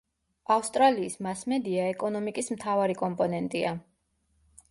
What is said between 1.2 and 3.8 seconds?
მასმედია ეკონომიკის მთავარი კომპონენტია.